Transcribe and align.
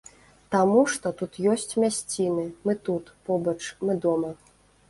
Таму 0.53 0.79
што 0.93 1.11
тут 1.19 1.37
ёсць 1.51 1.77
мясціны, 1.85 2.47
мы 2.69 2.75
тут, 2.89 3.13
побач, 3.29 3.59
мы 3.87 4.01
дома. 4.09 4.37